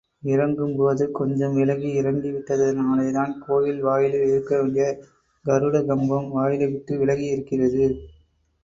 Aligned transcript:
இறங்கும் 0.23 0.75
போது 0.75 1.11
கொஞ்சம் 1.11 1.53
விலகி 1.53 2.01
இறங்கிவிட்டதினாலேதான் 2.01 3.33
கோயில் 3.39 3.81
வாயிலில் 3.81 4.27
இருக்க 4.27 4.61
வேண்டிய 4.61 4.87
கருட 5.45 5.85
கம்பம், 5.85 6.29
வாயிலை 6.31 6.67
விட்டு 6.67 6.95
விலகியிருக்கிறது. 6.97 7.85